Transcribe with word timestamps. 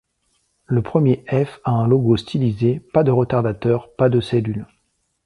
Le 0.65 0.81
premier 0.81 1.23
F 1.29 1.59
a 1.63 1.69
un 1.73 1.85
logo 1.87 2.17
stylisé, 2.17 2.79
pas 2.91 3.03
de 3.03 3.11
retardateur, 3.11 3.91
pas 3.99 4.09
de 4.09 4.19
cellule. 4.19 4.65